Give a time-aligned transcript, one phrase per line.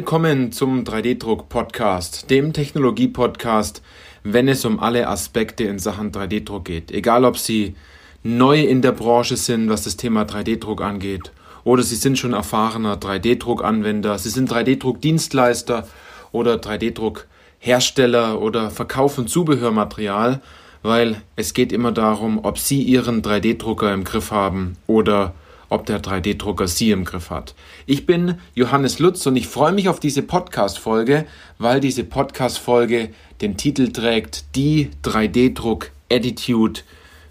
[0.00, 3.82] Willkommen zum 3D-Druck-Podcast, dem Technologie-Podcast,
[4.24, 6.90] wenn es um alle Aspekte in Sachen 3D-Druck geht.
[6.90, 7.74] Egal, ob Sie
[8.22, 11.32] neu in der Branche sind, was das Thema 3D-Druck angeht,
[11.64, 15.86] oder Sie sind schon erfahrener 3D-Druck-Anwender, Sie sind 3D-Druck-Dienstleister
[16.32, 20.40] oder 3D-Druck-Hersteller oder verkaufen Zubehörmaterial,
[20.82, 25.34] weil es geht immer darum, ob Sie Ihren 3D-Drucker im Griff haben oder
[25.70, 27.54] ob der 3D-Drucker Sie im Griff hat.
[27.86, 31.24] Ich bin Johannes Lutz und ich freue mich auf diese Podcast-Folge,
[31.58, 36.80] weil diese Podcast-Folge den Titel trägt Die 3D-Druck-Attitude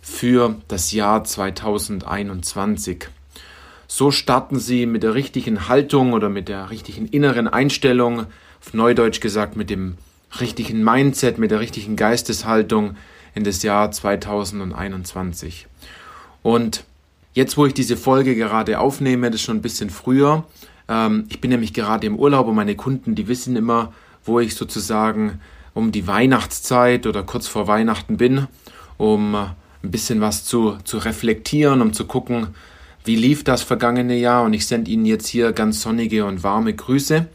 [0.02, 3.10] für das Jahr 2021.
[3.88, 8.22] So starten Sie mit der richtigen Haltung oder mit der richtigen inneren Einstellung,
[8.62, 9.98] auf Neudeutsch gesagt mit dem
[10.40, 12.96] richtigen Mindset, mit der richtigen Geisteshaltung
[13.36, 15.68] in das Jahr 2021.
[16.42, 16.84] Und
[17.40, 20.44] Jetzt, wo ich diese Folge gerade aufnehme, das ist schon ein bisschen früher.
[20.90, 23.94] Ähm, ich bin nämlich gerade im Urlaub und meine Kunden, die wissen immer,
[24.26, 25.40] wo ich sozusagen
[25.74, 28.48] um die Weihnachtszeit oder kurz vor Weihnachten bin,
[28.98, 32.48] um ein bisschen was zu, zu reflektieren, um zu gucken,
[33.06, 34.44] wie lief das vergangene Jahr.
[34.44, 37.26] Und ich sende Ihnen jetzt hier ganz sonnige und warme Grüße.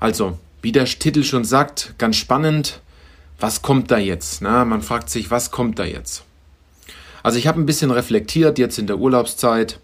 [0.00, 2.80] Also, wie der Titel schon sagt, ganz spannend.
[3.38, 4.42] Was kommt da jetzt?
[4.42, 6.24] Na, man fragt sich, was kommt da jetzt?
[7.22, 9.78] Also ich habe ein bisschen reflektiert jetzt in der Urlaubszeit,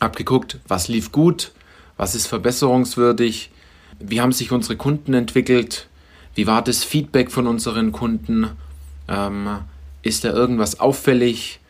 [0.00, 1.52] habe geguckt, was lief gut,
[1.96, 3.50] was ist verbesserungswürdig,
[3.98, 5.88] wie haben sich unsere Kunden entwickelt,
[6.34, 8.50] wie war das Feedback von unseren Kunden,
[9.08, 9.58] ähm,
[10.02, 11.60] ist da irgendwas auffällig,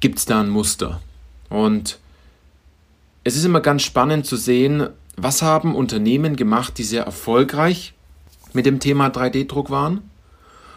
[0.00, 1.00] gibt es da ein Muster?
[1.48, 1.98] Und
[3.24, 7.92] es ist immer ganz spannend zu sehen, was haben Unternehmen gemacht, die sehr erfolgreich
[8.52, 10.02] mit dem Thema 3D-Druck waren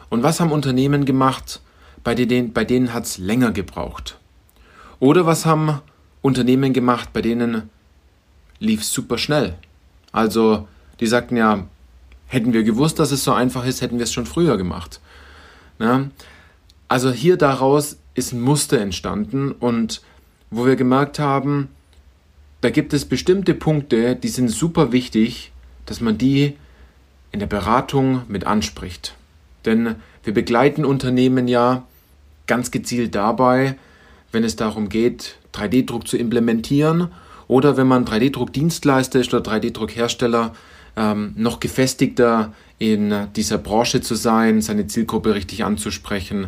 [0.10, 1.62] und was haben Unternehmen gemacht,
[2.04, 4.20] bei denen, bei denen hat es länger gebraucht.
[5.00, 5.82] Oder was haben
[6.22, 7.70] Unternehmen gemacht, bei denen
[8.60, 9.56] lief es super schnell.
[10.12, 10.68] Also
[11.00, 11.68] die sagten ja,
[12.28, 15.00] hätten wir gewusst, dass es so einfach ist, hätten wir es schon früher gemacht.
[15.80, 16.10] Na?
[16.88, 20.02] Also hier daraus ist ein Muster entstanden und
[20.52, 21.70] wo wir gemerkt haben,
[22.62, 25.52] da gibt es bestimmte Punkte, die sind super wichtig,
[25.86, 26.56] dass man die
[27.32, 29.16] in der Beratung mit anspricht.
[29.66, 31.86] Denn wir begleiten Unternehmen ja
[32.48, 33.78] ganz gezielt dabei,
[34.32, 37.10] wenn es darum geht, 3D-Druck zu implementieren
[37.48, 40.54] oder wenn man 3D-Druck-Dienstleister ist oder 3D-Druck-Hersteller,
[40.96, 46.48] ähm, noch gefestigter in dieser Branche zu sein, seine Zielgruppe richtig anzusprechen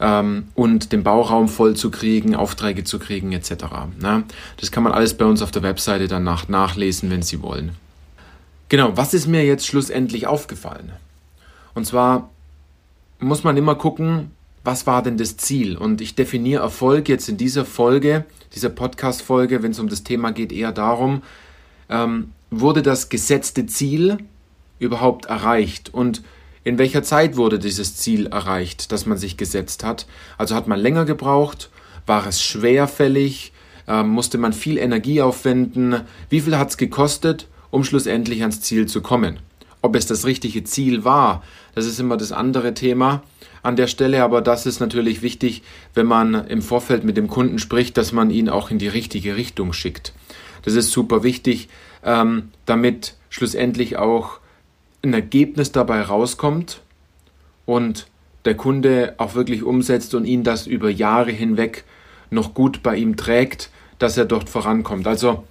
[0.00, 3.64] ähm, und den Bauraum voll zu kriegen, Aufträge zu kriegen etc.
[4.00, 4.24] Ne?
[4.58, 7.72] Das kann man alles bei uns auf der Webseite danach nachlesen, wenn Sie wollen.
[8.68, 10.92] Genau, was ist mir jetzt schlussendlich aufgefallen?
[11.74, 12.30] Und zwar
[13.18, 14.30] muss man immer gucken,
[14.64, 15.76] was war denn das Ziel?
[15.76, 20.32] Und ich definiere Erfolg jetzt in dieser Folge, dieser Podcast-Folge, wenn es um das Thema
[20.32, 21.22] geht, eher darum,
[21.90, 24.18] ähm, wurde das gesetzte Ziel
[24.78, 25.92] überhaupt erreicht?
[25.92, 26.22] Und
[26.64, 30.06] in welcher Zeit wurde dieses Ziel erreicht, das man sich gesetzt hat?
[30.38, 31.70] Also hat man länger gebraucht?
[32.06, 33.52] War es schwerfällig?
[33.86, 36.00] Ähm, musste man viel Energie aufwenden?
[36.30, 39.40] Wie viel hat es gekostet, um schlussendlich ans Ziel zu kommen?
[39.82, 41.42] Ob es das richtige Ziel war,
[41.74, 43.22] das ist immer das andere Thema
[43.64, 45.62] an der Stelle, aber das ist natürlich wichtig,
[45.94, 49.36] wenn man im Vorfeld mit dem Kunden spricht, dass man ihn auch in die richtige
[49.36, 50.12] Richtung schickt.
[50.62, 51.68] Das ist super wichtig,
[52.04, 54.38] ähm, damit schlussendlich auch
[55.02, 56.80] ein Ergebnis dabei rauskommt
[57.66, 58.06] und
[58.44, 61.84] der Kunde auch wirklich umsetzt und ihn das über Jahre hinweg
[62.30, 65.06] noch gut bei ihm trägt, dass er dort vorankommt.
[65.06, 65.44] Also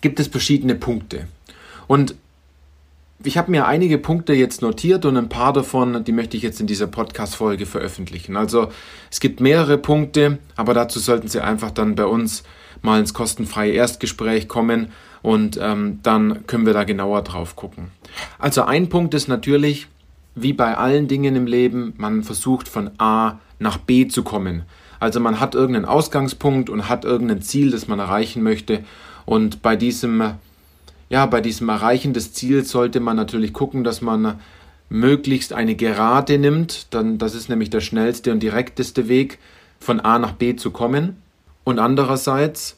[0.00, 1.26] gibt es verschiedene Punkte.
[1.88, 2.14] Und
[3.22, 6.60] ich habe mir einige Punkte jetzt notiert und ein paar davon, die möchte ich jetzt
[6.60, 8.36] in dieser Podcast-Folge veröffentlichen.
[8.36, 8.68] Also
[9.10, 12.44] es gibt mehrere Punkte, aber dazu sollten Sie einfach dann bei uns
[12.82, 14.92] mal ins kostenfreie Erstgespräch kommen
[15.22, 17.88] und ähm, dann können wir da genauer drauf gucken.
[18.38, 19.86] Also ein Punkt ist natürlich,
[20.34, 24.62] wie bei allen Dingen im Leben, man versucht von A nach B zu kommen.
[24.98, 28.82] Also man hat irgendeinen Ausgangspunkt und hat irgendein Ziel, das man erreichen möchte
[29.26, 30.34] und bei diesem
[31.10, 34.40] ja, bei diesem Erreichen des Ziels sollte man natürlich gucken, dass man
[34.88, 36.86] möglichst eine Gerade nimmt.
[36.90, 39.38] Dann, das ist nämlich der schnellste und direkteste Weg,
[39.80, 41.20] von A nach B zu kommen.
[41.64, 42.76] Und andererseits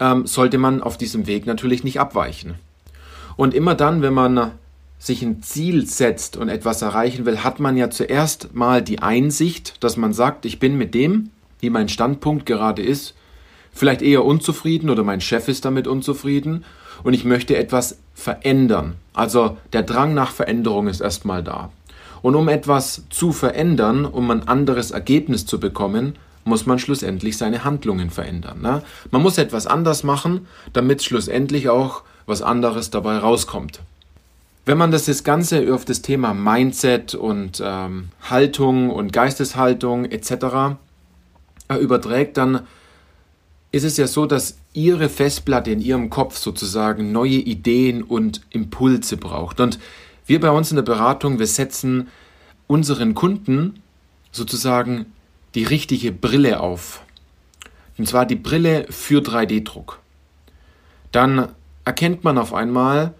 [0.00, 2.54] ähm, sollte man auf diesem Weg natürlich nicht abweichen.
[3.36, 4.52] Und immer dann, wenn man
[4.98, 9.84] sich ein Ziel setzt und etwas erreichen will, hat man ja zuerst mal die Einsicht,
[9.84, 11.30] dass man sagt, ich bin mit dem,
[11.60, 13.14] wie mein Standpunkt gerade ist,
[13.72, 16.64] vielleicht eher unzufrieden oder mein Chef ist damit unzufrieden
[17.04, 18.94] und ich möchte etwas verändern.
[19.14, 21.70] Also der Drang nach Veränderung ist erstmal da.
[22.22, 27.64] Und um etwas zu verändern, um ein anderes Ergebnis zu bekommen, muss man schlussendlich seine
[27.64, 28.60] Handlungen verändern.
[28.62, 28.82] Ne?
[29.10, 33.80] Man muss etwas anders machen, damit schlussendlich auch was anderes dabei rauskommt.
[34.64, 40.76] Wenn man das, das Ganze auf das Thema Mindset und ähm, Haltung und Geisteshaltung etc.
[41.68, 42.60] Äh, überträgt, dann
[43.72, 49.16] ist es ja so, dass Ihre Festplatte in Ihrem Kopf sozusagen neue Ideen und Impulse
[49.16, 49.60] braucht.
[49.60, 49.78] Und
[50.26, 52.08] wir bei uns in der Beratung, wir setzen
[52.66, 53.82] unseren Kunden
[54.32, 55.06] sozusagen
[55.54, 57.02] die richtige Brille auf.
[57.98, 60.00] Und zwar die Brille für 3D-Druck.
[61.12, 61.48] Dann
[61.84, 63.14] erkennt man auf einmal,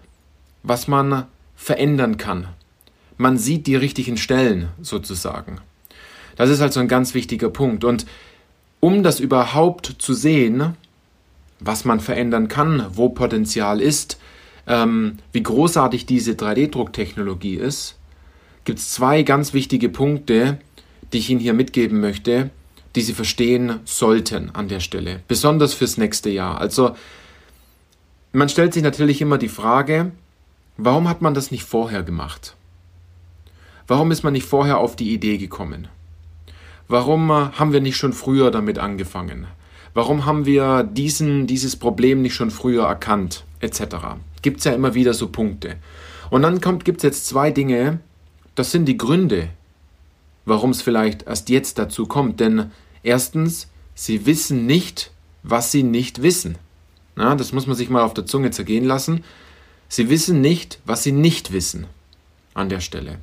[0.63, 2.47] was man verändern kann.
[3.17, 5.59] Man sieht die richtigen Stellen sozusagen.
[6.35, 7.83] Das ist also ein ganz wichtiger Punkt.
[7.83, 8.05] Und
[8.79, 10.75] um das überhaupt zu sehen,
[11.59, 14.19] was man verändern kann, wo Potenzial ist,
[14.67, 17.97] ähm, wie großartig diese 3D-Drucktechnologie ist,
[18.65, 20.59] gibt es zwei ganz wichtige Punkte,
[21.13, 22.49] die ich Ihnen hier mitgeben möchte,
[22.95, 26.59] die Sie verstehen sollten an der Stelle, besonders fürs nächste Jahr.
[26.59, 26.95] Also
[28.33, 30.11] man stellt sich natürlich immer die Frage,
[30.75, 32.55] warum hat man das nicht vorher gemacht?
[33.87, 35.87] Warum ist man nicht vorher auf die Idee gekommen?
[36.87, 39.47] Warum äh, haben wir nicht schon früher damit angefangen?
[39.93, 43.45] Warum haben wir diesen, dieses Problem nicht schon früher erkannt?
[43.59, 43.81] Etc.
[44.41, 45.77] Gibt es ja immer wieder so Punkte.
[46.29, 47.99] Und dann gibt es jetzt zwei Dinge,
[48.55, 49.49] das sind die Gründe,
[50.45, 52.39] warum es vielleicht erst jetzt dazu kommt.
[52.39, 52.71] Denn
[53.03, 55.11] erstens, sie wissen nicht,
[55.43, 56.57] was sie nicht wissen.
[57.15, 59.23] Na, das muss man sich mal auf der Zunge zergehen lassen.
[59.89, 61.87] Sie wissen nicht, was sie nicht wissen
[62.53, 63.17] an der Stelle.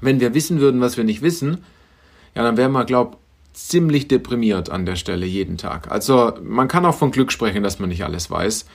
[0.00, 1.64] Wenn wir wissen würden, was wir nicht wissen,
[2.34, 3.16] ja, dann wären wir, glaube
[3.52, 5.90] ziemlich deprimiert an der Stelle jeden Tag.
[5.90, 8.66] Also man kann auch von Glück sprechen, dass man nicht alles weiß.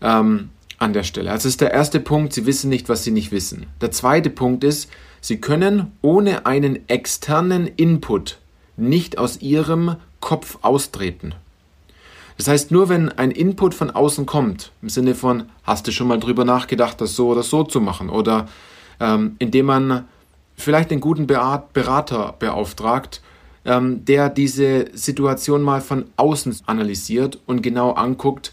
[0.00, 1.30] Ähm, an der Stelle.
[1.30, 3.66] Also ist der erste Punkt, Sie wissen nicht, was Sie nicht wissen.
[3.80, 4.90] Der zweite Punkt ist,
[5.20, 8.38] Sie können ohne einen externen Input
[8.76, 11.34] nicht aus Ihrem Kopf austreten.
[12.36, 16.08] Das heißt, nur wenn ein Input von außen kommt, im Sinne von, hast du schon
[16.08, 18.46] mal drüber nachgedacht, das so oder so zu machen, oder
[19.00, 20.04] ähm, indem man
[20.56, 23.22] vielleicht einen guten Berater beauftragt,
[23.64, 28.52] ähm, der diese Situation mal von außen analysiert und genau anguckt,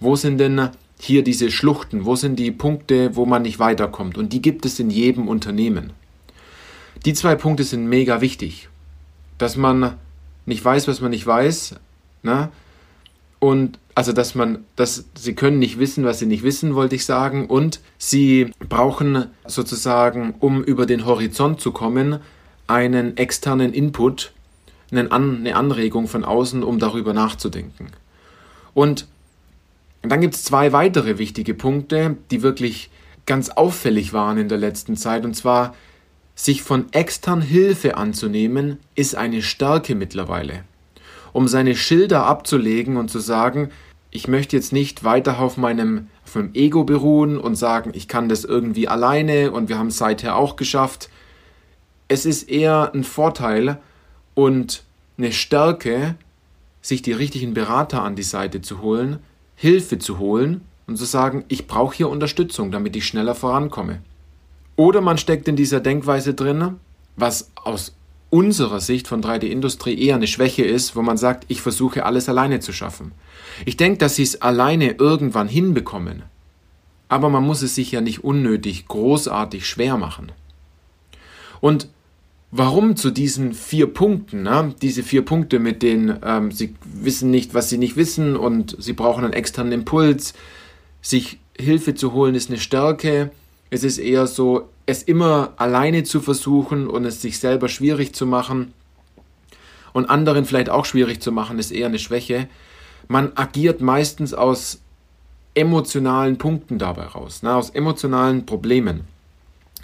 [0.00, 0.70] wo sind denn
[1.00, 4.18] hier diese Schluchten, wo sind die Punkte, wo man nicht weiterkommt.
[4.18, 5.92] Und die gibt es in jedem Unternehmen.
[7.04, 8.68] Die zwei Punkte sind mega wichtig.
[9.38, 9.94] Dass man
[10.46, 11.76] nicht weiß, was man nicht weiß,
[12.22, 12.50] ne?
[13.38, 17.04] Und also dass man, dass sie können nicht wissen, was sie nicht wissen, wollte ich
[17.04, 22.20] sagen, und sie brauchen sozusagen, um über den Horizont zu kommen,
[22.68, 24.32] einen externen Input,
[24.92, 27.88] eine Anregung von außen, um darüber nachzudenken.
[28.72, 29.08] Und
[30.02, 32.90] dann gibt es zwei weitere wichtige Punkte, die wirklich
[33.26, 35.74] ganz auffällig waren in der letzten Zeit, und zwar
[36.36, 40.62] sich von extern Hilfe anzunehmen, ist eine Stärke mittlerweile.
[41.38, 43.70] Um seine Schilder abzulegen und zu sagen,
[44.10, 48.28] ich möchte jetzt nicht weiter auf meinem, auf meinem Ego beruhen und sagen, ich kann
[48.28, 51.10] das irgendwie alleine und wir haben es seither auch geschafft.
[52.08, 53.78] Es ist eher ein Vorteil
[54.34, 54.82] und
[55.16, 56.16] eine Stärke,
[56.82, 59.20] sich die richtigen Berater an die Seite zu holen,
[59.54, 64.02] Hilfe zu holen und zu sagen, ich brauche hier Unterstützung, damit ich schneller vorankomme.
[64.74, 66.80] Oder man steckt in dieser Denkweise drin,
[67.14, 67.94] was aus
[68.30, 72.60] unserer Sicht von 3D-Industrie eher eine Schwäche ist, wo man sagt, ich versuche alles alleine
[72.60, 73.12] zu schaffen.
[73.64, 76.22] Ich denke, dass sie es alleine irgendwann hinbekommen.
[77.08, 80.32] Aber man muss es sich ja nicht unnötig großartig schwer machen.
[81.60, 81.88] Und
[82.50, 84.74] warum zu diesen vier Punkten, ne?
[84.82, 88.92] diese vier Punkte, mit denen ähm, sie wissen nicht, was sie nicht wissen und sie
[88.92, 90.34] brauchen einen externen Impuls,
[91.00, 93.30] sich Hilfe zu holen ist eine Stärke.
[93.70, 98.26] Es ist eher so, es immer alleine zu versuchen und es sich selber schwierig zu
[98.26, 98.72] machen
[99.92, 102.48] und anderen vielleicht auch schwierig zu machen, ist eher eine Schwäche.
[103.08, 104.80] Man agiert meistens aus
[105.54, 109.04] emotionalen Punkten dabei raus, ne, aus emotionalen Problemen,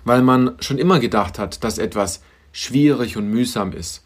[0.04, 2.22] weil man schon immer gedacht hat, dass etwas
[2.52, 4.04] schwierig und mühsam ist,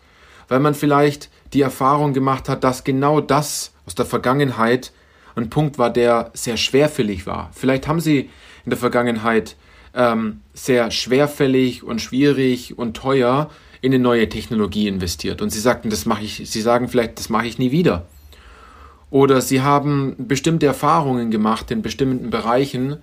[0.49, 4.92] weil man vielleicht die Erfahrung gemacht hat, dass genau das aus der Vergangenheit
[5.37, 7.50] ein Punkt war, der sehr schwerfällig war.
[7.52, 8.30] Vielleicht haben Sie
[8.64, 9.56] in der Vergangenheit
[9.99, 13.50] ähm, sehr schwerfällig und schwierig und teuer
[13.81, 15.43] in eine neue Technologie investiert.
[15.43, 18.07] Und sie sagten, das mache ich, sie sagen vielleicht, das mache ich nie wieder.
[19.11, 22.99] Oder sie haben bestimmte Erfahrungen gemacht in bestimmten Bereichen,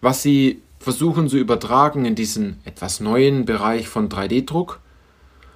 [0.00, 4.78] was sie versuchen zu übertragen in diesen etwas neuen Bereich von 3D-Druck.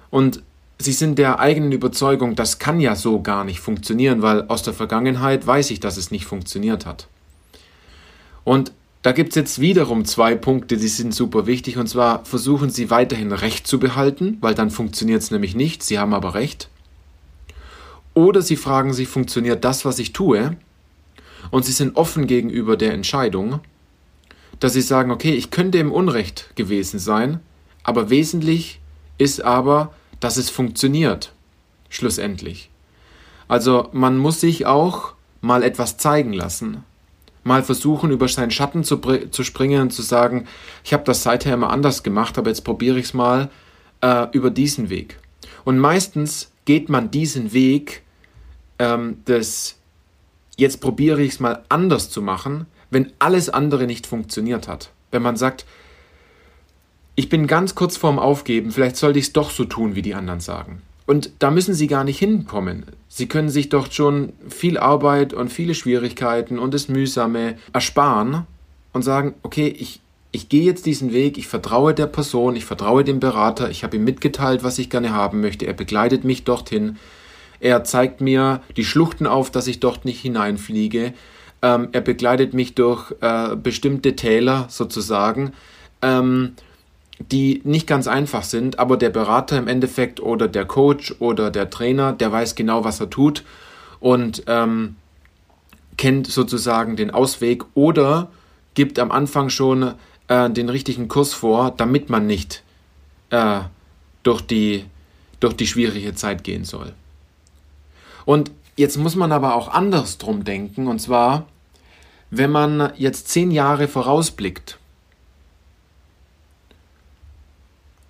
[0.09, 0.43] Und
[0.77, 4.73] sie sind der eigenen Überzeugung, das kann ja so gar nicht funktionieren, weil aus der
[4.73, 7.07] Vergangenheit weiß ich, dass es nicht funktioniert hat.
[8.43, 11.77] Und da gibt es jetzt wiederum zwei Punkte, die sind super wichtig.
[11.77, 15.83] Und zwar versuchen Sie weiterhin Recht zu behalten, weil dann funktioniert es nämlich nicht.
[15.83, 16.69] Sie haben aber Recht.
[18.13, 20.57] Oder Sie fragen sich, funktioniert das, was ich tue?
[21.49, 23.59] und Sie sind offen gegenüber der Entscheidung,
[24.59, 27.39] dass Sie sagen, okay, ich könnte im Unrecht gewesen sein,
[27.83, 28.79] aber wesentlich
[29.17, 31.33] ist aber, dass es funktioniert,
[31.89, 32.69] schlussendlich.
[33.47, 36.83] Also man muss sich auch mal etwas zeigen lassen,
[37.43, 40.47] mal versuchen, über seinen Schatten zu, zu springen und zu sagen,
[40.83, 43.49] ich habe das seither immer anders gemacht, aber jetzt probiere ich es mal
[44.01, 45.19] äh, über diesen Weg.
[45.63, 48.03] Und meistens geht man diesen Weg
[48.79, 49.79] ähm, des,
[50.57, 54.91] jetzt probiere ich es mal anders zu machen, wenn alles andere nicht funktioniert hat.
[55.11, 55.65] Wenn man sagt,
[57.15, 60.15] ich bin ganz kurz vorm Aufgeben, vielleicht sollte ich es doch so tun, wie die
[60.15, 60.81] anderen sagen.
[61.05, 62.85] Und da müssen Sie gar nicht hinkommen.
[63.07, 68.45] Sie können sich doch schon viel Arbeit und viele Schwierigkeiten und das Mühsame ersparen
[68.93, 69.99] und sagen, okay, ich,
[70.31, 73.97] ich gehe jetzt diesen Weg, ich vertraue der Person, ich vertraue dem Berater, ich habe
[73.97, 76.97] ihm mitgeteilt, was ich gerne haben möchte, er begleitet mich dorthin,
[77.59, 81.13] er zeigt mir die Schluchten auf, dass ich dort nicht hineinfliege,
[81.61, 85.51] ähm, er begleitet mich durch äh, bestimmte Täler sozusagen,
[86.01, 86.53] ähm,
[87.29, 91.69] die nicht ganz einfach sind, aber der Berater im Endeffekt oder der Coach oder der
[91.69, 93.43] Trainer, der weiß genau, was er tut
[93.99, 94.95] und ähm,
[95.97, 98.29] kennt sozusagen den Ausweg oder
[98.73, 99.93] gibt am Anfang schon
[100.27, 102.63] äh, den richtigen Kurs vor, damit man nicht
[103.29, 103.61] äh,
[104.23, 104.85] durch, die,
[105.39, 106.93] durch die schwierige Zeit gehen soll.
[108.25, 111.45] Und jetzt muss man aber auch andersrum denken, und zwar,
[112.29, 114.77] wenn man jetzt zehn Jahre vorausblickt,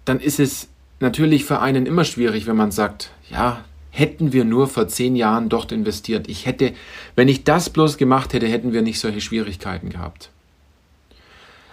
[0.05, 0.67] dann ist es
[0.99, 5.49] natürlich für einen immer schwierig, wenn man sagt, ja, hätten wir nur vor zehn Jahren
[5.49, 6.29] dort investiert.
[6.29, 6.73] Ich hätte,
[7.15, 10.29] wenn ich das bloß gemacht hätte, hätten wir nicht solche Schwierigkeiten gehabt.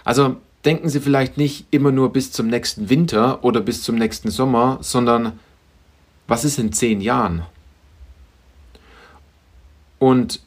[0.05, 4.31] Also denken Sie vielleicht nicht immer nur bis zum nächsten Winter oder bis zum nächsten
[4.31, 5.39] Sommer, sondern
[6.27, 7.43] was ist in zehn Jahren?
[9.99, 10.41] Und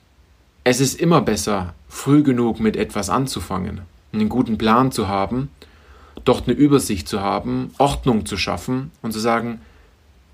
[0.63, 3.81] es ist immer besser, früh genug mit etwas anzufangen,
[4.13, 5.49] einen guten Plan zu haben,
[6.25, 9.61] dort eine Übersicht zu haben, Ordnung zu schaffen und zu sagen,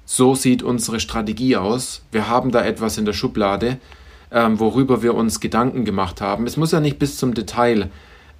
[0.05, 3.77] so sieht unsere Strategie aus, wir haben da etwas in der Schublade,
[4.31, 6.47] ähm, worüber wir uns Gedanken gemacht haben.
[6.47, 7.89] Es muss ja nicht bis zum Detail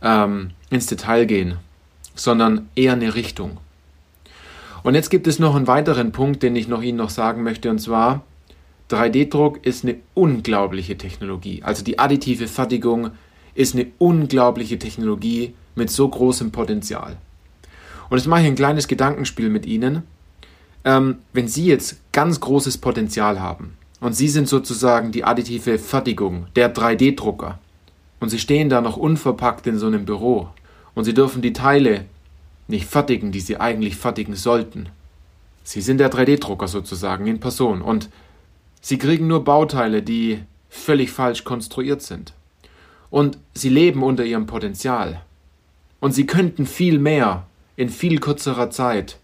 [0.02, 1.58] ähm, ins Detail gehen,
[2.16, 3.58] sondern eher eine Richtung.
[4.84, 7.70] Und jetzt gibt es noch einen weiteren Punkt, den ich noch Ihnen noch sagen möchte,
[7.70, 8.24] und zwar
[8.90, 11.62] 3D-Druck ist eine unglaubliche Technologie.
[11.64, 13.12] Also die additive Fertigung
[13.54, 17.18] ist eine unglaubliche Technologie mit so großem Potenzial.
[18.10, 20.04] Und jetzt mache ich ein kleines Gedankenspiel mit Ihnen.
[20.86, 26.48] Ähm, wenn Sie jetzt ganz großes Potenzial haben und Sie sind sozusagen die additive Fertigung,
[26.56, 27.60] der 3D-Drucker,
[28.20, 30.50] und Sie stehen da noch unverpackt in so einem Büro
[30.96, 32.06] und Sie dürfen die Teile
[32.68, 34.90] nicht fertigen, die Sie eigentlich fertigen sollten.
[35.64, 38.10] Sie sind der 3D-Drucker sozusagen in Person und
[38.82, 42.34] Sie kriegen nur Bauteile, die völlig falsch konstruiert sind.
[43.10, 45.22] Und Sie leben unter Ihrem Potenzial.
[46.00, 47.47] Und Sie könnten viel mehr
[47.78, 49.18] in viel kürzerer Zeit.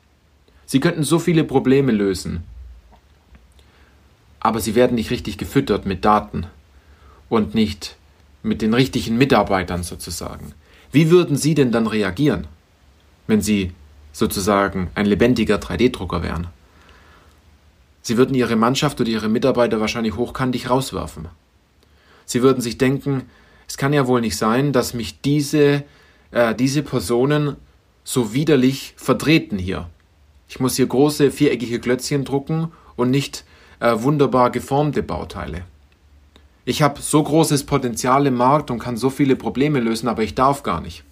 [0.65, 2.43] Sie könnten so viele Probleme lösen.
[4.39, 6.45] Aber Sie werden nicht richtig gefüttert mit Daten
[7.27, 7.98] und nicht
[8.43, 10.53] mit den richtigen Mitarbeitern sozusagen.
[10.91, 12.48] Wie würden Sie denn dann reagieren,
[13.27, 13.72] wenn Sie
[14.12, 16.48] sozusagen ein lebendiger 3D-Drucker wären?
[18.03, 21.29] Sie würden Ihre Mannschaft oder Ihre Mitarbeiter wahrscheinlich hochkantig rauswerfen.
[22.25, 23.24] Sie würden sich denken,
[23.67, 25.83] es kann ja wohl nicht sein, dass mich diese,
[26.31, 27.55] äh, diese Personen
[28.03, 29.89] so widerlich vertreten hier.
[30.48, 33.43] Ich muss hier große viereckige Klötzchen drucken und nicht
[33.79, 35.63] äh, wunderbar geformte Bauteile.
[36.65, 40.36] Ich habe so großes Potenzial im Markt und kann so viele Probleme lösen, aber ich
[40.36, 41.03] darf gar nicht.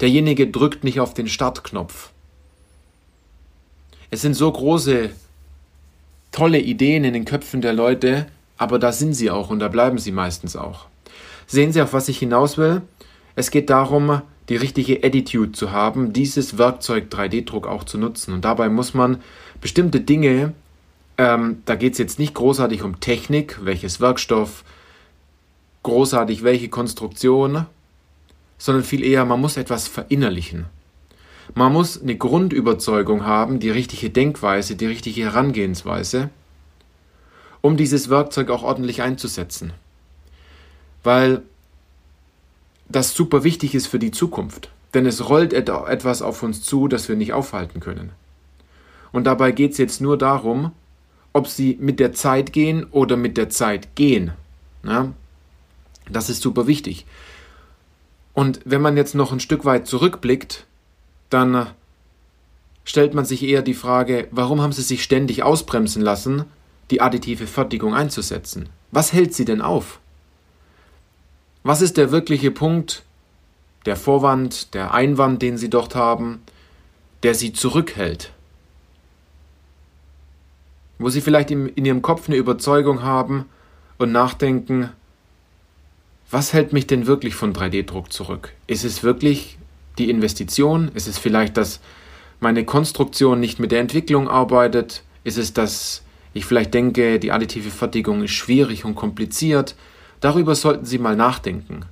[0.00, 2.10] Derjenige drückt nicht auf den Startknopf.
[4.10, 5.10] Es sind so große,
[6.32, 9.98] tolle Ideen in den Köpfen der Leute, aber da sind sie auch und da bleiben
[9.98, 10.86] sie meistens auch.
[11.46, 12.82] Sehen Sie, auf was ich hinaus will?
[13.34, 18.34] Es geht darum, die richtige Attitude zu haben, dieses Werkzeug 3D-Druck auch zu nutzen.
[18.34, 19.22] Und dabei muss man
[19.62, 20.52] bestimmte Dinge
[21.20, 24.64] ähm, da geht es jetzt nicht großartig um Technik, welches Werkstoff,
[25.82, 27.66] großartig welche Konstruktion,
[28.56, 30.64] sondern viel eher, man muss etwas verinnerlichen.
[31.54, 36.30] Man muss eine Grundüberzeugung haben, die richtige Denkweise, die richtige Herangehensweise,
[37.60, 39.74] um dieses Werkzeug auch ordentlich einzusetzen.
[41.02, 41.42] Weil
[42.90, 44.70] das super wichtig ist für die Zukunft.
[44.92, 48.10] Denn es rollt etwas auf uns zu, das wir nicht aufhalten können.
[49.12, 50.72] Und dabei geht es jetzt nur darum,
[51.32, 54.32] ob sie mit der Zeit gehen oder mit der Zeit gehen.
[54.84, 55.12] Ja?
[56.10, 57.06] Das ist super wichtig.
[58.34, 60.66] Und wenn man jetzt noch ein Stück weit zurückblickt,
[61.30, 61.66] dann äh,
[62.84, 66.44] stellt man sich eher die Frage, warum haben sie sich ständig ausbremsen lassen,
[66.90, 68.68] die additive Fertigung einzusetzen?
[68.90, 70.00] Was hält sie denn auf?
[71.62, 73.02] Was ist der wirkliche Punkt,
[73.84, 76.42] der Vorwand, der Einwand, den Sie dort haben,
[77.22, 78.32] der Sie zurückhält?
[80.98, 83.46] Wo Sie vielleicht in, Ihrem Kopf eine Überzeugung haben
[83.98, 84.90] und nachdenken,
[86.30, 88.52] was hält mich denn wirklich von 3D-Druck zurück?
[88.66, 89.58] Ist es wirklich
[89.98, 90.90] die Investition?
[90.94, 91.80] Ist es vielleicht, dass
[92.38, 95.02] meine Konstruktion nicht mit der Entwicklung arbeitet?
[95.24, 96.02] Ist es, dass
[96.32, 99.74] ich vielleicht denke, die additive Fertigung ist schwierig und kompliziert?
[100.20, 101.82] Darüber sollten Sie mal nachdenken.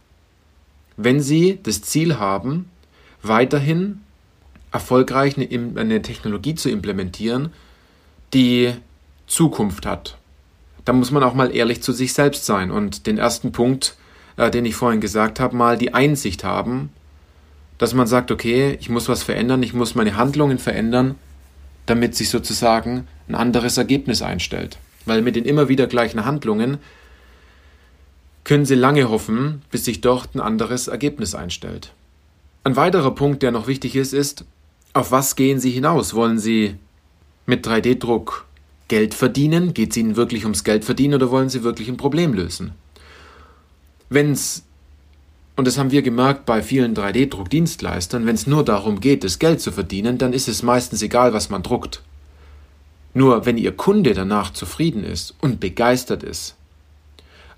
[0.97, 2.71] Wenn Sie das Ziel haben,
[3.23, 4.01] weiterhin
[4.73, 7.51] erfolgreich eine, Technologie zu implementieren,
[8.35, 8.75] die
[9.27, 10.19] Zukunft hat,
[10.85, 13.97] dann muss man auch mal ehrlich zu sich selbst sein und den ersten Punkt,
[14.37, 16.91] äh, den ich vorhin gesagt habe, mal die Einsicht haben,
[17.79, 21.15] dass man sagt, okay, ich muss was verändern, ich muss meine Handlungen verändern,
[21.87, 24.79] damit sich sozusagen ein anderes Ergebnis einstellt.
[25.07, 26.79] Weil mit den immer wieder gleichen Handlungen
[28.49, 31.93] können Sie lange hoffen, bis sich dort ein anderes Ergebnis einstellt.
[32.64, 34.47] Ein weiterer Punkt, der noch wichtig ist, ist,
[34.95, 36.14] auf was gehen Sie hinaus?
[36.14, 36.76] Wollen Sie
[37.45, 38.47] mit 3D-Druck
[38.88, 39.75] Geld verdienen?
[39.75, 42.73] Geht es Ihnen wirklich ums Geld verdienen oder wollen Sie wirklich ein Problem lösen?
[44.09, 44.62] Wenn es,
[45.57, 49.61] und das haben wir gemerkt bei vielen 3D-Druckdienstleistern, wenn es nur darum geht, das Geld
[49.61, 52.02] zu verdienen, dann ist es meistens egal, was man druckt.
[53.12, 56.58] Nur wenn Ihr Kunde danach zufrieden ist und begeistert ist,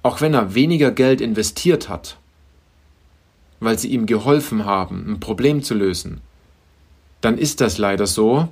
[0.02, 2.16] auch wenn er weniger Geld investiert hat,
[3.61, 6.21] weil sie ihm geholfen haben, ein Problem zu lösen,
[7.21, 8.49] dann ist das leider so,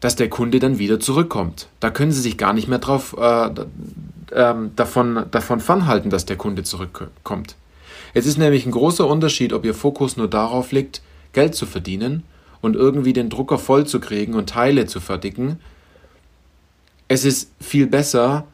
[0.00, 1.68] dass der Kunde dann wieder zurückkommt.
[1.80, 3.46] Da können Sie sich gar nicht mehr drauf, äh,
[4.30, 7.56] äh, davon, davon fernhalten, dass der Kunde zurückkommt.
[8.12, 12.22] Es ist nämlich ein großer Unterschied, ob Ihr Fokus nur darauf liegt, Geld zu verdienen
[12.60, 15.58] und irgendwie den Drucker voll zu kriegen und Teile zu fertigen.
[17.08, 18.44] Es ist viel besser,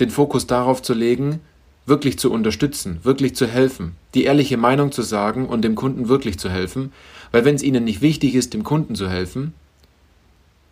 [0.00, 1.40] den Fokus darauf zu legen,
[1.86, 6.38] wirklich zu unterstützen, wirklich zu helfen, die ehrliche Meinung zu sagen und dem Kunden wirklich
[6.38, 6.92] zu helfen,
[7.30, 9.54] weil wenn es ihnen nicht wichtig ist, dem Kunden zu helfen,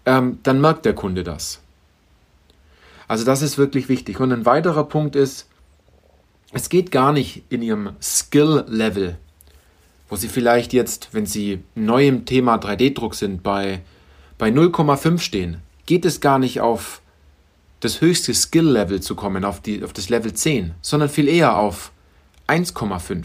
[0.07, 1.61] ähm, dann merkt der Kunde das.
[3.07, 4.21] Also das ist wirklich wichtig.
[4.21, 5.49] Und ein weiterer Punkt ist,
[6.53, 9.17] es geht gar nicht in ihrem Skill-Level,
[10.09, 13.83] wo sie vielleicht jetzt, wenn sie neu im Thema 3D-Druck sind, bei,
[14.39, 17.01] bei 0,5 stehen, geht es gar nicht auf
[17.85, 21.93] das höchste Skill-Level zu kommen, auf, die, auf das Level 10, sondern viel eher auf
[22.49, 23.25] 1,5.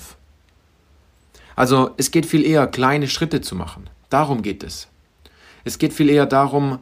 [1.56, 3.89] Also es geht viel eher, kleine Schritte zu machen.
[4.10, 4.88] Darum geht es.
[5.63, 6.80] Es geht viel eher darum,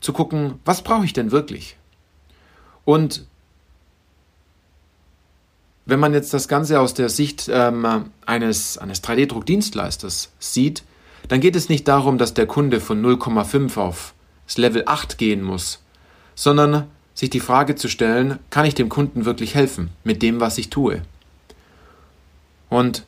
[0.00, 1.76] zu gucken, was brauche ich denn wirklich?
[2.84, 3.24] Und
[5.86, 10.84] wenn man jetzt das Ganze aus der Sicht ähm, eines, eines 3D-Druckdienstleisters sieht,
[11.28, 14.14] dann geht es nicht darum, dass der Kunde von 0,5 auf
[14.46, 15.82] das Level 8 gehen muss,
[16.34, 20.58] sondern sich die Frage zu stellen, kann ich dem Kunden wirklich helfen mit dem, was
[20.58, 21.02] ich tue?
[22.68, 23.04] Und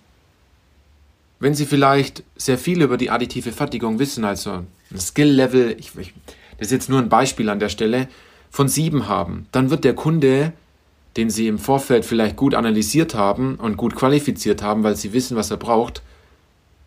[1.41, 6.15] wenn Sie vielleicht sehr viel über die additive Fertigung wissen, also ein Skill-Level, ich, ich,
[6.59, 8.09] das ist jetzt nur ein Beispiel an der Stelle,
[8.51, 10.53] von sieben haben, dann wird der Kunde,
[11.17, 15.37] den Sie im Vorfeld vielleicht gut analysiert haben und gut qualifiziert haben, weil Sie wissen,
[15.37, 16.03] was er braucht,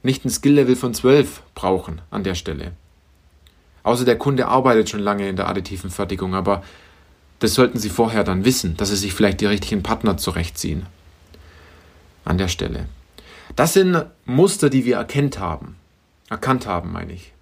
[0.03, 2.71] nicht ein Skill-Level von zwölf brauchen an der Stelle.
[3.83, 6.63] Außer der Kunde arbeitet schon lange in der additiven Fertigung, aber
[7.39, 10.85] das sollten Sie vorher dann wissen, dass Sie sich vielleicht die richtigen Partner zurechtziehen.
[12.25, 12.87] An der Stelle.
[13.55, 15.75] Das sind Muster, die wir erkennt haben.
[16.29, 17.33] Erkannt haben, meine ich.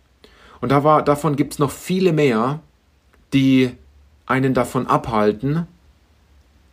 [0.61, 2.59] Und da war, davon gibt es noch viele mehr,
[3.33, 3.71] die
[4.25, 5.67] einen davon abhalten,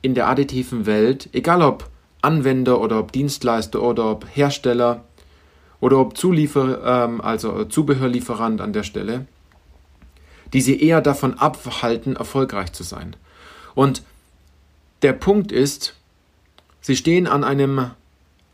[0.02, 1.88] in der additiven Welt, egal ob
[2.22, 5.04] Anwender oder ob Dienstleister oder ob Hersteller
[5.80, 9.26] oder ob Zuliefer, ähm, also Zubehörlieferant an der Stelle,
[10.52, 13.16] die sie eher davon abhalten, erfolgreich zu sein.
[13.74, 14.02] Und
[15.02, 15.94] der Punkt ist,
[16.80, 17.90] sie stehen an einem,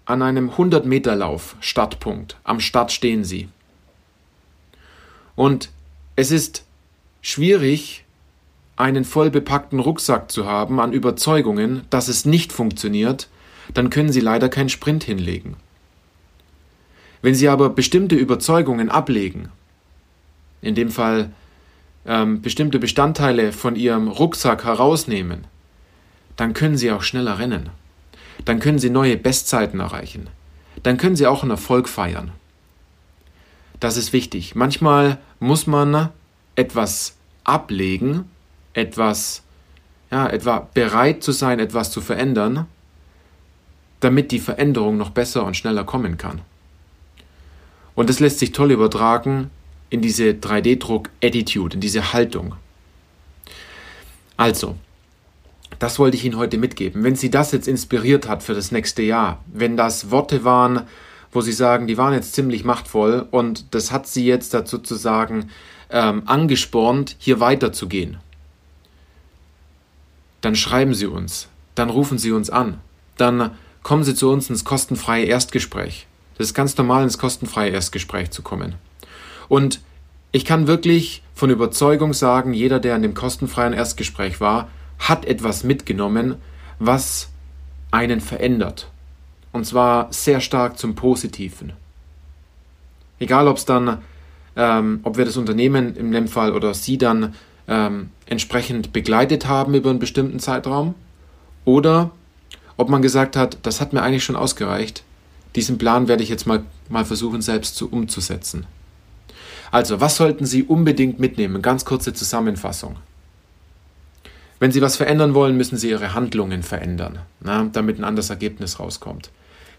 [0.07, 2.37] an einem 100-Meter-Lauf, Startpunkt.
[2.45, 3.49] Am Start stehen sie.
[5.37, 5.71] Und
[6.17, 6.65] es ist
[7.21, 8.05] schwierig,
[8.77, 13.29] einen voll bepackten Rucksack zu haben an Überzeugungen, dass es nicht funktioniert,
[13.75, 15.57] dann können Sie leider keinen Sprint hinlegen.
[17.21, 19.51] Wenn Sie aber bestimmte Überzeugungen ablegen,
[20.63, 21.33] in dem Fall
[22.07, 25.47] ähm, bestimmte Bestandteile von ihrem Rucksack herausnehmen,
[26.37, 27.71] dann können sie auch schneller rennen.
[28.45, 30.29] Dann können sie neue Bestzeiten erreichen.
[30.83, 32.31] Dann können sie auch einen Erfolg feiern.
[33.81, 34.55] Das ist wichtig.
[34.55, 36.11] Manchmal muss man
[36.55, 38.25] etwas ablegen,
[38.73, 39.43] etwas,
[40.11, 42.67] ja, etwa bereit zu sein, etwas zu verändern,
[44.01, 46.41] damit die Veränderung noch besser und schneller kommen kann.
[47.95, 49.51] Und das lässt sich toll übertragen
[49.91, 52.55] in diese 3D-Druck-Attitude, in diese Haltung.
[54.37, 54.77] Also,
[55.79, 57.05] das wollte ich Ihnen heute mitgeben.
[57.05, 60.83] Wenn Sie das jetzt inspiriert hat für das nächste Jahr, wenn das Worte waren,
[61.33, 64.95] wo Sie sagen, die waren jetzt ziemlich machtvoll und das hat Sie jetzt dazu zu
[64.95, 65.51] sagen
[65.91, 68.19] ähm, angespornt, hier weiterzugehen,
[70.41, 72.81] dann schreiben Sie uns, dann rufen Sie uns an,
[73.17, 76.07] dann kommen Sie zu uns ins kostenfreie Erstgespräch.
[76.37, 78.77] Das ist ganz normal, ins kostenfreie Erstgespräch zu kommen.
[79.49, 79.81] Und
[80.33, 85.65] ich kann wirklich von Überzeugung sagen, jeder, der in dem kostenfreien Erstgespräch war, hat etwas
[85.65, 86.37] mitgenommen,
[86.79, 87.31] was
[87.91, 88.91] einen verändert.
[89.53, 91.73] Und zwar sehr stark zum Positiven.
[93.19, 93.99] Egal, ob es dann,
[94.57, 97.35] ähm, ob wir das Unternehmen in dem oder Sie dann
[97.67, 100.95] ähm, entsprechend begleitet haben über einen bestimmten Zeitraum
[101.65, 102.11] oder
[102.77, 105.03] ob man gesagt hat, das hat mir eigentlich schon ausgereicht,
[105.57, 108.67] diesen Plan werde ich jetzt mal, mal versuchen selbst zu umzusetzen.
[109.71, 111.63] Also, was sollten Sie unbedingt mitnehmen?
[111.63, 112.97] Ganz kurze Zusammenfassung.
[114.61, 118.81] Wenn Sie was verändern wollen, müssen Sie Ihre Handlungen verändern, na, damit ein anderes Ergebnis
[118.81, 119.31] rauskommt.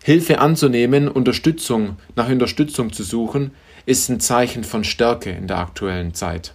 [0.04, 3.52] Hilfe anzunehmen, Unterstützung, nach Unterstützung zu suchen,
[3.86, 6.54] ist ein Zeichen von Stärke in der aktuellen Zeit.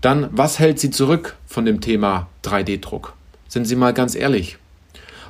[0.00, 3.12] Dann, was hält Sie zurück von dem Thema 3D-Druck?
[3.46, 4.58] Sind Sie mal ganz ehrlich.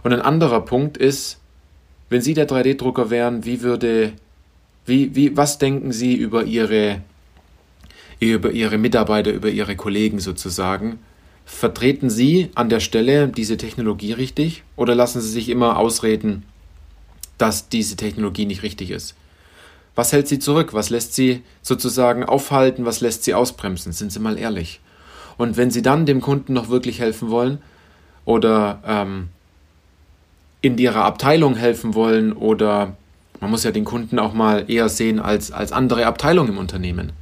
[0.02, 1.38] Und ein anderer Punkt ist,
[2.08, 4.12] wenn Sie der 3D-Drucker wären, wie würde,
[4.86, 7.02] wie, wie, was denken Sie über Ihre,
[8.20, 10.98] über Ihre Mitarbeiter, über Ihre Kollegen sozusagen?
[11.44, 16.44] Vertreten Sie an der Stelle diese Technologie richtig oder lassen Sie sich immer ausreden,
[17.38, 19.14] dass diese Technologie nicht richtig ist?
[19.94, 20.72] Was hält Sie zurück?
[20.72, 22.84] Was lässt Sie sozusagen aufhalten?
[22.84, 23.92] Was lässt Sie ausbremsen?
[23.92, 24.80] Sind Sie mal ehrlich.
[25.36, 27.58] Und wenn Sie dann dem Kunden noch wirklich helfen wollen
[28.24, 29.28] oder ähm,
[30.60, 32.96] in Ihrer Abteilung helfen wollen oder
[33.40, 37.12] man muss ja den Kunden auch mal eher sehen als, als andere Abteilung im Unternehmen.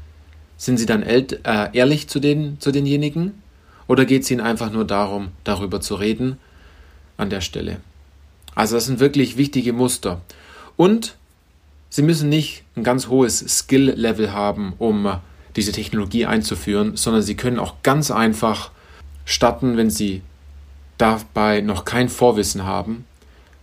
[0.56, 1.24] Sind Sie dann äh,
[1.72, 3.42] ehrlich zu, den, zu denjenigen
[3.86, 6.38] oder geht es Ihnen einfach nur darum, darüber zu reden
[7.16, 7.80] an der Stelle?
[8.54, 10.20] Also das sind wirklich wichtige Muster.
[10.76, 11.16] Und
[11.88, 15.18] Sie müssen nicht ein ganz hohes Skill-Level haben, um
[15.56, 18.70] diese Technologie einzuführen, sondern Sie können auch ganz einfach
[19.24, 20.22] starten, wenn Sie
[20.98, 23.04] dabei noch kein Vorwissen haben.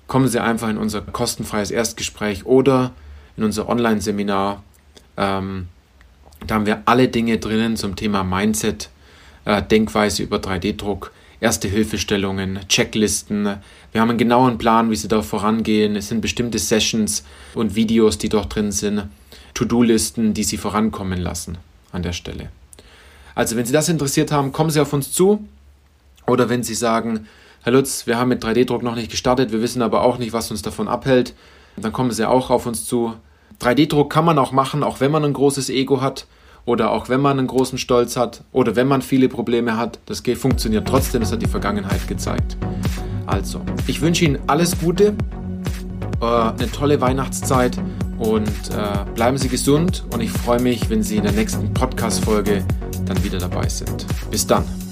[0.07, 2.93] Kommen Sie einfach in unser kostenfreies Erstgespräch oder
[3.35, 4.63] in unser Online-Seminar.
[5.17, 5.67] Ähm,
[6.45, 8.89] da haben wir alle Dinge drinnen zum Thema Mindset,
[9.45, 13.57] äh, Denkweise über 3D-Druck, erste Hilfestellungen, Checklisten.
[13.91, 15.95] Wir haben einen genauen Plan, wie Sie da vorangehen.
[15.95, 19.09] Es sind bestimmte Sessions und Videos, die dort drin sind.
[19.55, 21.57] To-Do-Listen, die Sie vorankommen lassen
[21.91, 22.49] an der Stelle.
[23.35, 25.47] Also wenn Sie das interessiert haben, kommen Sie auf uns zu.
[26.25, 27.27] Oder wenn Sie sagen,
[27.63, 30.51] Herr Lutz, wir haben mit 3D-Druck noch nicht gestartet, wir wissen aber auch nicht, was
[30.51, 31.33] uns davon abhält,
[31.75, 33.13] dann kommen Sie auch auf uns zu.
[33.61, 36.27] 3D-Druck kann man auch machen, auch wenn man ein großes Ego hat
[36.65, 40.21] oder auch wenn man einen großen Stolz hat oder wenn man viele Probleme hat, das
[40.35, 42.57] funktioniert trotzdem, das hat die Vergangenheit gezeigt.
[43.25, 45.15] Also, ich wünsche Ihnen alles Gute,
[46.21, 47.77] äh, eine tolle Weihnachtszeit
[48.19, 52.63] und äh, bleiben Sie gesund und ich freue mich, wenn Sie in der nächsten Podcast-Folge
[53.05, 54.05] dann wieder dabei sind.
[54.29, 54.86] Bis dann.